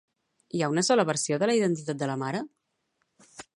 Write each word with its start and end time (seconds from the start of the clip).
Hi 0.59 0.61
ha 0.61 0.69
una 0.75 0.83
sola 0.87 1.05
versió 1.09 1.37
sobre 1.37 1.51
la 1.51 1.57
identitat 1.59 2.01
de 2.01 2.09
la 2.13 2.17
mare? 2.25 2.43